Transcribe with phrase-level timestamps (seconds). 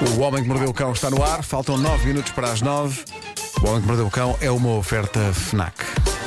[0.00, 3.04] O Homem que Mordeu o Cão está no ar, faltam 9 minutos para as 9.
[3.62, 5.74] O Homem que Mordeu o Cão é uma oferta FNAC.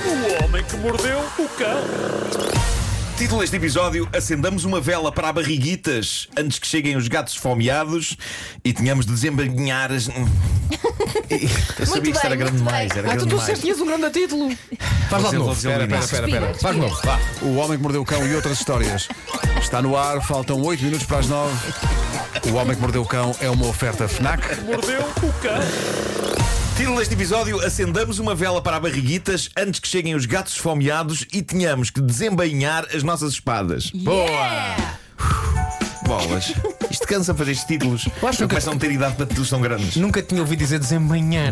[0.06, 1.84] O homem que mordeu o cão.
[3.18, 8.16] Título deste episódio: Acendamos uma vela para barriguitas antes que cheguem os gatos esfomeados
[8.64, 10.08] e tenhamos de desembainhar as.
[11.80, 12.92] Eu sabia que isto era grande demais.
[12.92, 14.56] Era Ah, tu, grande tu disseste que tinhas um grande título.
[15.10, 15.54] Faz lá de novo.
[15.54, 16.54] Espera, espera, espera.
[16.54, 17.02] Faz novo.
[17.04, 17.20] Vá.
[17.42, 19.08] O Homem que Mordeu o Cão e outras histórias.
[19.60, 21.54] Está no ar, faltam 8 minutos para as 9.
[22.44, 24.62] O Homem que Mordeu o Cão é uma oferta FNAC.
[24.62, 25.60] Mordeu o cão.
[26.78, 31.42] Título deste episódio: Acendamos uma vela para barriguitas antes que cheguem os gatos esfomeados e
[31.42, 33.90] tenhamos que desembainhar as nossas espadas.
[33.92, 34.76] Boa!
[36.06, 36.54] Bolas.
[36.92, 38.08] Isto cansa fazer estes títulos.
[38.08, 39.96] acho Não que- começam a ter idade para títulos tão grandes.
[39.96, 41.52] Nunca tinha ouvido dizer desembanhar.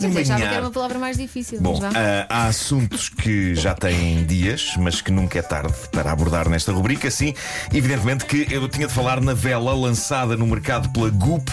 [0.00, 1.60] Eu achava que era uma palavra mais difícil.
[1.60, 1.98] Bom, mas vá.
[1.98, 6.72] ah, há assuntos que já têm dias, mas que nunca é tarde para abordar nesta
[6.72, 7.10] rubrica.
[7.10, 7.34] Sim,
[7.72, 11.50] evidentemente que eu tinha de falar na vela lançada no mercado pela Goop,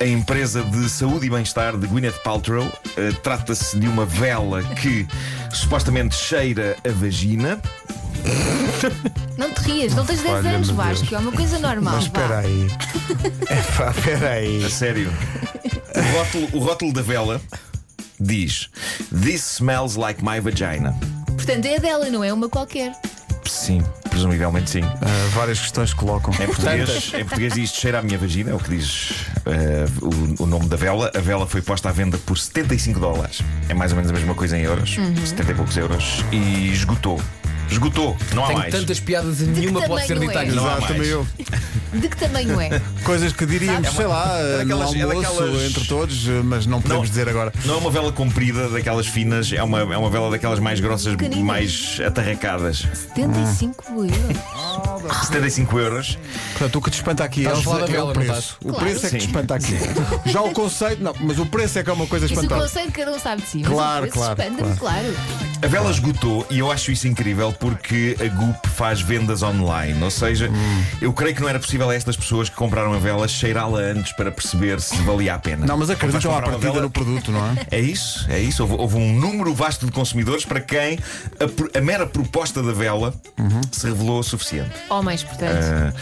[0.00, 2.70] a empresa de saúde e bem-estar de Gwyneth Paltrow.
[2.96, 5.06] Ah, Trata-se de uma vela que
[5.52, 7.60] supostamente cheira a vagina.
[9.38, 10.76] Não te rias, não tens 10 Olha-me anos, Deus.
[10.76, 11.94] Vasco, é uma coisa normal.
[11.94, 12.66] Mas espera aí.
[13.48, 14.64] É pá, espera aí.
[14.64, 15.12] A sério.
[15.94, 17.40] O rótulo, o rótulo da vela
[18.20, 18.68] diz:
[19.22, 20.94] This smells like my vagina.
[21.26, 22.92] Portanto, é dela, não é uma qualquer.
[23.44, 24.82] Sim, presumivelmente sim.
[24.82, 26.32] Ah, várias questões que colocam.
[26.34, 30.44] Em português, em português diz cheira à minha vagina, é o que diz eh, o,
[30.44, 31.10] o nome da vela.
[31.14, 33.40] A vela foi posta à venda por 75 dólares.
[33.68, 34.94] É mais ou menos a mesma coisa em euros,
[35.26, 36.24] 70 e poucos euros.
[36.30, 37.20] E esgotou.
[37.70, 38.74] Esgotou, não há Tenho mais.
[38.74, 40.46] tantas piadas e nenhuma pode ser tamanho dita é?
[40.46, 40.54] aqui.
[40.56, 40.92] Não há Exato, mais.
[40.94, 41.26] também eu.
[41.92, 42.80] De que tamanho é?
[43.02, 46.80] Coisas que diríamos, sei lá, É daquelas- no é almoço, daquelas- entre todos, mas não
[46.80, 47.08] podemos Não.
[47.10, 47.52] dizer agora.
[47.64, 51.14] Não é uma vela comprida daquelas finas, é uma, é uma vela daquelas mais grossas,
[51.16, 51.44] Pequeninas.
[51.44, 52.86] mais atarracadas.
[52.92, 54.36] 75 euros.
[55.14, 56.18] 75 euros.
[56.52, 58.12] Portanto, o que te espanta aqui Estás a Elsa, falar da é vela, o não
[58.14, 58.56] preço.
[58.62, 58.78] O Claro.
[58.84, 59.26] preço é que te Sim.
[59.28, 59.74] espanta aqui.
[60.26, 62.68] Já o conceito, não, mas o preço é que é uma coisa Isso o espantosa.
[62.68, 63.58] conceito cada um sabe de si.
[63.58, 64.36] Mas Claro, claro,
[64.78, 65.06] claro.
[65.62, 70.02] A vela esgotou e eu acho isso incrível porque a Goop faz vendas online.
[70.02, 70.84] Ou seja, Hum.
[71.02, 74.12] eu creio que não era possível a estas pessoas que compraram a vela cheirá-la antes
[74.12, 75.66] para perceber se valia a pena.
[75.66, 77.66] Não, mas acreditam à comprar uma partida vela- no produto, não é?
[77.70, 78.62] É isso, é isso.
[78.62, 80.98] Houve, houve um número vasto de consumidores para quem
[81.38, 83.60] a, pro- a mera proposta da vela Uhum.
[83.70, 84.70] se revelou suficiente.
[85.00, 85.64] Homens, portanto.
[85.64, 85.92] Ah,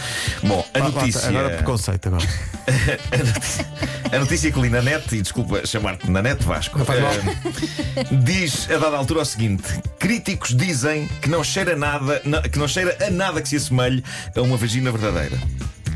[0.43, 1.29] bom, a notícia.
[1.29, 2.25] Agora preconceito agora.
[3.11, 3.65] A notícia,
[4.11, 8.77] a notícia que li na net, e desculpa chamar-te na net, Vasco, eh, diz a
[8.77, 9.63] dada altura o seguinte:
[9.97, 14.03] críticos dizem que não cheira nada, na- que não cheira a nada que se assemelhe
[14.35, 15.37] a uma vagina verdadeira.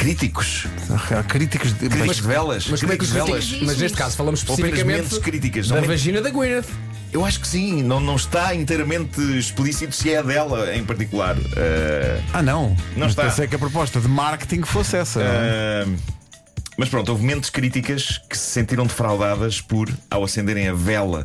[0.04, 0.68] Críticos?
[1.18, 1.88] Há críticos de.
[1.88, 2.68] Críticos de velas?
[2.68, 3.64] Mas é Críticos de críticos- velas?
[3.68, 5.68] Mas neste caso falamos especificamente críticas.
[5.70, 6.66] da Não, vagina da Gwyneth.
[7.14, 11.38] Eu acho que sim, não, não está inteiramente explícito se é dela em particular.
[11.56, 12.70] Eh, Ah, não.
[12.70, 13.24] Não Mas está.
[13.24, 15.22] Pensei que a proposta de marketing fosse essa.
[15.22, 15.86] é?
[15.88, 15.96] Uh,
[16.78, 21.24] mas pronto, houve mentes críticas que se sentiram defraudadas por, ao acenderem a vela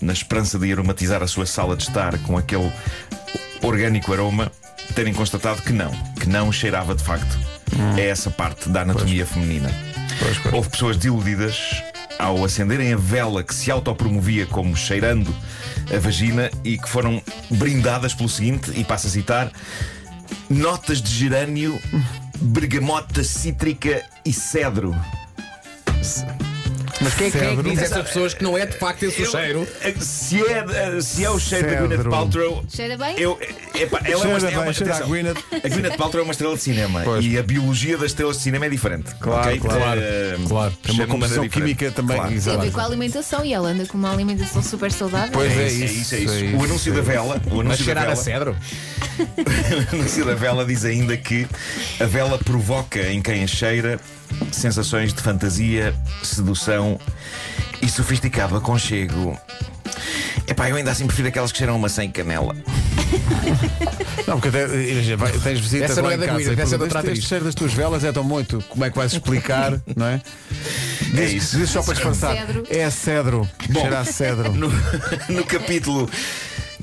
[0.00, 2.72] na esperança de aromatizar a sua sala de estar com aquele
[3.60, 4.50] orgânico aroma,
[4.94, 7.38] terem constatado que não, que não cheirava de facto
[7.96, 9.70] a essa parte da anatomia feminina.
[10.18, 10.54] Pois, pois.
[10.54, 11.82] Houve pessoas desiludidas
[12.18, 15.34] ao acenderem a vela que se autopromovia como cheirando
[15.94, 17.20] a vagina e que foram
[17.50, 19.50] brindadas pelo seguinte, e passo a citar:
[20.48, 21.80] notas de gerânio,
[22.40, 24.94] bergamota cítrica e cedro.
[27.00, 29.20] Mas quem, quem é que diz a essas pessoas que não é de facto esse
[29.22, 29.68] o Eu- cheiro?
[30.00, 31.88] Se é, se é o cheiro da Cedro.
[31.88, 32.64] Gwyneth Paltrow.
[32.68, 33.18] Cheira bem?
[33.18, 33.38] Eu,
[33.74, 35.34] epá, ela é Cheira uma, bem, é uma, cheira a Gwyneth.
[35.64, 37.24] a Gwyneth Paltrow é uma estrela de cinema Pois.
[37.24, 39.14] e a biologia das estrelas de cinema é diferente.
[39.20, 39.58] Claro, ok?
[39.60, 40.00] claro.
[40.00, 40.72] Eh, Claro.
[40.82, 41.74] Tem uma cheira de composição diferente.
[41.76, 42.16] química também.
[42.16, 42.40] Claro.
[42.40, 45.30] Tem a ver com a alimentação e ela anda com uma alimentação super saudável.
[45.32, 46.34] Pois É é isso, é isso, isso, é isso.
[46.56, 48.56] é O anúncio é da vela, o Mas anúncio da cheirar a vela, cedro?
[49.92, 51.46] o anúncio da vela diz ainda que
[52.00, 54.00] a vela provoca em quem a cheira
[54.50, 56.98] sensações de fantasia, sedução
[57.80, 59.38] e sofisticado aconchego.
[60.46, 62.54] Epá, eu ainda assim prefiro aquelas que cheiram a maçã e canela.
[64.26, 66.42] Não, porque até, imagina, vai- tens visitas Essa não lá é em da casa e
[66.44, 68.62] essa é da perguntas, este, atriz." este cheiro das tuas velas é tão muito.
[68.68, 70.20] Como é que vais explicar, não é?
[71.12, 71.56] Diz, isso.
[71.58, 72.34] diz só para disfarçar.
[72.36, 72.64] cedro.
[72.70, 73.48] É cedro.
[73.68, 73.80] Bom.
[73.80, 74.52] Cheira a cedro.
[74.54, 74.70] No,
[75.28, 76.08] no capítulo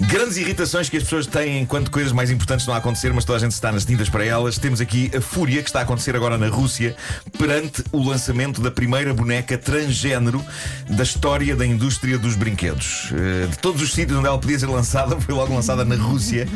[0.08, 3.38] Grandes irritações que as pessoas têm enquanto coisas mais importantes estão a acontecer, mas toda
[3.38, 4.58] a gente está nas tintas para elas.
[4.58, 6.96] Temos aqui a fúria que está a acontecer agora na Rússia
[7.38, 10.44] perante o lançamento da primeira boneca transgênero
[10.90, 13.10] da história da indústria dos brinquedos.
[13.14, 16.48] Eh, De todos os sítios onde ela podia ser lançada, foi logo lançada na Rússia.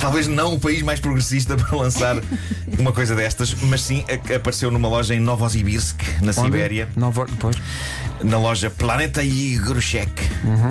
[0.00, 2.16] Talvez não o país mais progressista para lançar
[2.78, 4.04] uma coisa destas, mas sim
[4.34, 7.56] apareceu numa loja em Novosibirsk, na Sibéria Não vou, pois.
[8.22, 10.10] na loja Planeta Igroshek,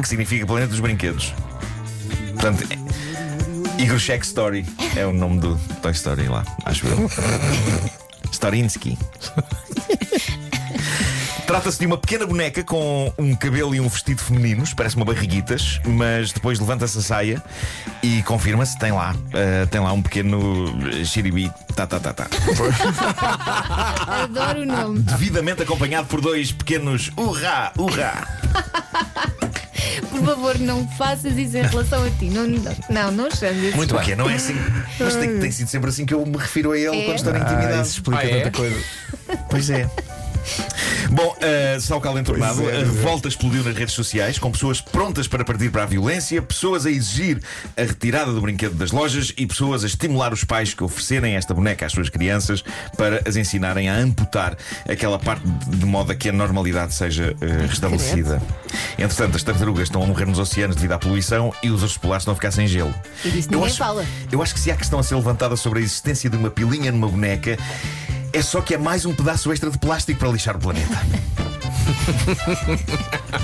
[0.01, 1.33] que significa Planeta dos Brinquedos.
[2.41, 4.65] Portanto, é- Igroshek Story
[4.95, 7.07] é o nome do Toy Story lá, acho eu.
[8.33, 8.97] Storinsky.
[11.45, 15.79] Trata-se de uma pequena boneca com um cabelo e um vestido femininos, parece uma barriguitas,
[15.85, 17.43] mas depois levanta-se a saia
[18.01, 20.73] e confirma-se, tem lá, eh, tem lá um pequeno
[21.05, 22.27] xiribi, tá, tá, tá, tá.
[24.23, 24.99] Adoro o nome.
[24.99, 28.27] devidamente acompanhado por dois pequenos urrá, urrá.
[30.23, 32.25] Por favor, não faças isso em relação a ti.
[32.25, 32.47] Não,
[32.89, 33.75] não, não chames assim.
[33.77, 34.15] Muito quê?
[34.15, 34.56] Não é assim?
[35.00, 37.06] Mas tem, tem sido sempre assim que eu me refiro a ele É.
[37.06, 37.81] quando estou na Ah, intimidade.
[37.88, 38.39] isso explica Ah, é?
[38.41, 38.83] tanta coisa.
[39.50, 39.89] Pois é.
[41.11, 45.27] Bom, uh, salvo cá entornado, é, a revolta explodiu nas redes sociais, com pessoas prontas
[45.27, 47.41] para partir para a violência, pessoas a exigir
[47.75, 51.53] a retirada do brinquedo das lojas e pessoas a estimular os pais que oferecerem esta
[51.53, 52.63] boneca às suas crianças
[52.95, 54.57] para as ensinarem a amputar
[54.89, 58.41] aquela parte de de modo a que a normalidade seja uh, restabelecida.
[58.97, 62.21] Entretanto, as tartarugas estão a morrer nos oceanos devido à poluição e os ursos polares
[62.21, 62.93] estão a ficar sem gelo.
[63.25, 64.05] E disso Eu ninguém acho- fala.
[64.31, 66.91] eu acho que se há questão a ser levantada sobre a existência de uma pilinha
[66.91, 67.57] numa boneca,
[68.33, 70.98] é só que é mais um pedaço extra de plástico para lixar o planeta.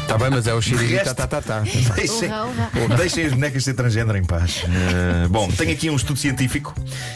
[0.02, 1.60] Está bem, mas é o resto- tá, tá, tá, tá.
[1.96, 2.44] Deixem, Urra,
[2.76, 2.96] urra.
[2.98, 4.64] deixem as bonecas ser transgênero em paz.
[4.66, 6.74] Eh, bom, tenho aqui um estudo científico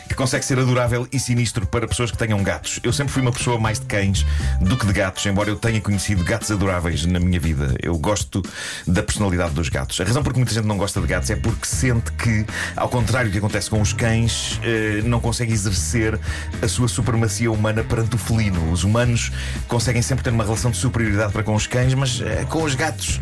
[0.07, 2.79] que consegue ser adorável e sinistro para pessoas que tenham gatos.
[2.83, 4.25] Eu sempre fui uma pessoa mais de cães
[4.59, 7.75] do que de gatos, embora eu tenha conhecido gatos adoráveis na minha vida.
[7.81, 8.41] Eu gosto
[8.87, 9.99] da personalidade dos gatos.
[10.01, 12.45] A razão por que muita gente não gosta de gatos é porque sente que,
[12.75, 16.19] ao contrário do que acontece com os cães, eh, não consegue exercer
[16.61, 18.71] a sua supremacia humana perante o felino.
[18.71, 19.31] Os humanos
[19.67, 22.75] conseguem sempre ter uma relação de superioridade para com os cães, mas eh, com os
[22.75, 23.19] gatos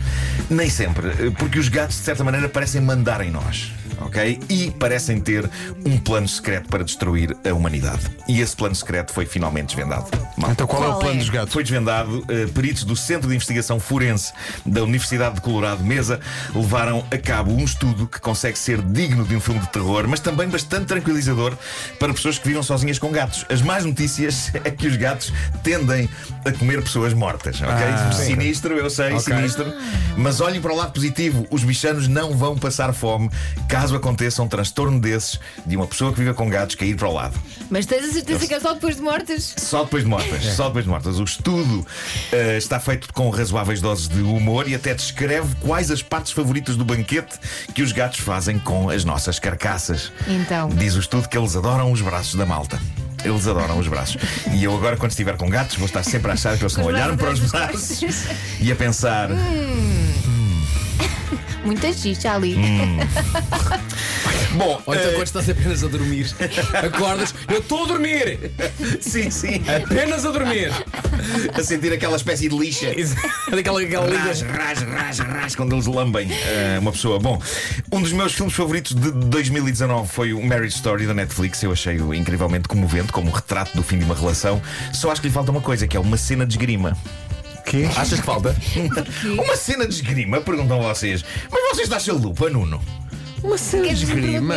[0.49, 1.31] nem sempre.
[1.31, 3.71] Porque os gatos, de certa maneira, parecem mandar em nós.
[4.01, 4.39] Ok?
[4.49, 5.49] E parecem ter
[5.85, 8.01] um plano secreto para destruir a humanidade.
[8.27, 10.07] E esse plano secreto foi finalmente desvendado.
[10.37, 10.51] Malta.
[10.53, 11.19] Então qual, é o Qual plano é?
[11.19, 11.53] dos gatos?
[11.53, 12.23] Foi desvendado.
[12.29, 14.31] eh, peritos do Centro de Investigação Forense
[14.65, 16.19] da Universidade de Colorado Mesa
[16.55, 20.19] levaram a cabo um estudo que consegue ser digno de um filme de terror, mas
[20.19, 21.53] também bastante tranquilizador
[21.99, 23.45] para pessoas que vivem sozinhas com gatos.
[23.49, 25.31] As más notícias é que os gatos
[25.63, 26.09] tendem
[26.45, 27.61] a comer pessoas mortas.
[27.61, 27.69] Ok?
[27.71, 29.19] Ah, sinistro, eu sei, Ok.
[29.35, 29.71] sinistro.
[30.17, 33.29] Mas olhem para o lado positivo: os bichanos não vão passar fome
[33.67, 37.13] caso aconteça um transtorno desses de uma pessoa que vive com gatos cair para o
[37.13, 37.39] lado.
[37.69, 39.53] Mas tens a certeza que é só depois de mortas?
[39.57, 41.19] Só depois de mortas, só depois de mortas.
[41.19, 41.85] O estudo
[42.31, 46.75] eh, está feito com razoáveis doses de humor e até descreve quais as partes favoritas
[46.75, 47.37] do banquete
[47.73, 50.11] que os gatos fazem com as nossas carcaças.
[50.27, 50.69] Então.
[50.69, 52.79] Diz o estudo que eles adoram os braços da malta.
[53.23, 54.17] Eles adoram os braços.
[54.53, 56.85] E eu agora, quando estiver com gatos, vou estar sempre a achar que eles estão
[56.85, 58.01] a Os olhar para os braços
[58.59, 59.29] e a pensar.
[61.63, 62.55] Muita xixa ali.
[64.53, 66.25] Bom, Ou então eh, quando estás apenas a dormir,
[66.73, 68.51] acordas, eu estou a dormir!
[68.99, 70.71] sim, sim, Apenas a dormir!
[71.53, 72.87] a sentir aquela espécie de lixa.
[73.51, 77.19] Daquela aquela Ras, ras, ras, ras, quando eles lambem eh, uma pessoa.
[77.19, 77.39] Bom,
[77.91, 81.61] um dos meus filmes favoritos de 2019 foi o Marriage Story da Netflix.
[81.61, 84.61] Eu achei-o incrivelmente comovente, como um retrato do fim de uma relação.
[84.93, 86.97] Só acho que lhe falta uma coisa, que é uma cena de esgrima.
[87.69, 87.87] Quê?
[87.95, 88.55] Achas que falta?
[89.43, 90.41] Uma cena de esgrima?
[90.41, 91.23] Perguntam vocês.
[91.51, 92.81] Mas vocês dão chalupa, Nuno?
[93.43, 94.55] Uma cena Quer de esgrima.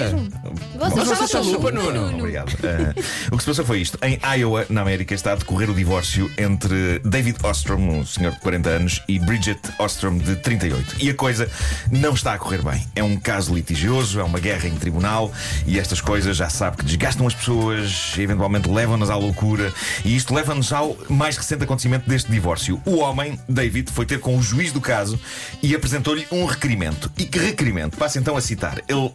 [0.75, 2.19] Vocês Mas só vocês são lupa, Nuno.
[2.19, 2.53] Obrigado.
[2.63, 2.95] Eh,
[3.31, 3.99] o que se passou foi isto.
[4.03, 8.41] Em Iowa, na América, está a decorrer o divórcio entre David Ostrom, um senhor de
[8.41, 10.97] 40 anos, e Bridget Ostrom, de 38.
[11.01, 11.49] E a coisa
[11.91, 12.85] não está a correr bem.
[12.95, 15.33] É um caso litigioso, é uma guerra em tribunal
[15.67, 19.73] e estas coisas já sabe que desgastam as pessoas, eventualmente levam-nas à loucura.
[20.05, 22.81] E isto leva-nos ao mais recente acontecimento deste divórcio.
[22.85, 25.19] O homem, David, foi ter com o juiz do caso
[25.63, 27.11] e apresentou-lhe um requerimento.
[27.19, 27.97] E que requerimento?
[27.97, 28.72] Passo então a citar.
[28.89, 29.11] Ele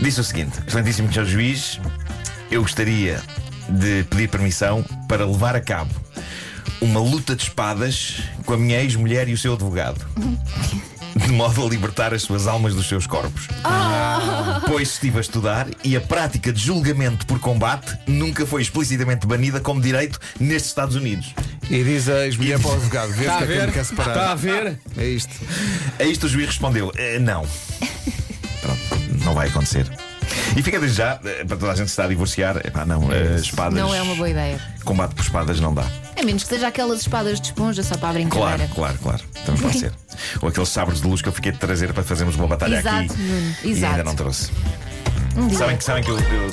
[0.00, 1.24] disse o seguinte: Excelentíssimo Sr.
[1.24, 1.80] Juiz,
[2.50, 3.20] eu gostaria
[3.68, 5.90] de pedir permissão para levar a cabo
[6.80, 10.04] uma luta de espadas com a minha ex-mulher e o seu advogado.
[11.14, 13.46] De modo a libertar as suas almas dos seus corpos.
[14.66, 19.60] Pois estive a estudar e a prática de julgamento por combate nunca foi explicitamente banida
[19.60, 21.34] como direito nestes Estados Unidos.
[21.70, 23.72] E diz a ex-mulher para o advogado: vê Está o a que é que ver?
[23.72, 24.10] quer separar.
[24.16, 24.78] Está a ver?
[24.96, 25.34] É isto.
[26.00, 27.46] A isto o juiz respondeu: "Eh, não.
[29.32, 29.90] Não vai acontecer.
[30.54, 33.08] E fica desde já, eh, para toda a gente que está a divorciar, epá, não,
[33.36, 33.72] espadas.
[33.80, 34.60] Não é uma boa ideia.
[34.84, 35.86] Combate por espadas não dá.
[36.20, 38.70] A menos que seja aquelas espadas de esponja só para a Claro, brincadeira.
[38.74, 39.22] claro, claro.
[39.46, 39.92] Também pode ser.
[40.42, 43.10] Ou aqueles sabres de luz que eu fiquei de trazer para fazermos uma batalha Exato,
[43.10, 43.22] aqui.
[43.22, 43.92] Nuno, E exato.
[43.92, 44.50] ainda não trouxe.
[45.34, 45.56] Um dia.
[45.58, 46.50] Sabem que, sabem que eu, eu.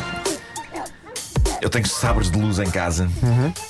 [1.61, 3.09] Eu tenho sabres de luz em casa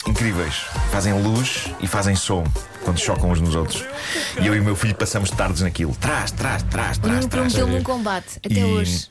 [0.07, 0.55] incríveis.
[0.91, 2.43] Fazem luz e fazem som
[2.83, 3.83] quando chocam uns nos outros.
[4.41, 5.95] E eu e o meu filho passamos tardes naquilo.
[5.99, 7.25] Trás, trás, trás, trás, trás.
[7.27, 9.09] prometeu-me um combate, até E- hoje.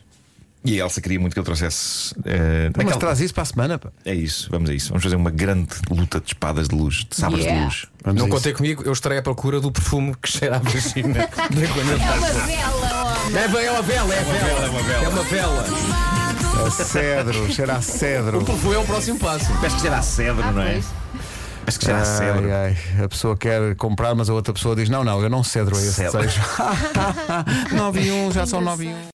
[0.65, 2.13] E a Elsa queria muito que eu trouxesse.
[2.25, 3.79] eh, Mas traz isso para a semana.
[3.79, 3.91] pá.
[4.05, 4.89] É isso, vamos a isso.
[4.89, 7.61] Vamos fazer uma grande luta de espadas de luz, de sabres Yeah.
[7.61, 7.87] de luz.
[8.05, 11.29] Vamos Não contei comigo, eu estarei à procura do perfume que cheira à vagina.
[11.39, 13.37] É uma vela, homem.
[13.37, 14.65] É, é uma vela, é vela, vela.
[14.65, 15.05] é uma vela.
[15.05, 16.08] É uma vela.
[16.67, 18.39] A cedro, cheira a cedro.
[18.41, 19.47] O perfume é o próximo passo.
[19.55, 20.81] Parece que cheira a cedro, Ah, não é?
[21.67, 22.45] Acho que será cedro.
[22.51, 25.45] Ai, ai, a pessoa quer comprar, mas a outra pessoa diz: Não, não, eu não
[25.45, 26.19] cedro a esse Cedro.
[26.21, 26.41] desejo.
[27.77, 28.99] 9 e 1, já são 9 e 1.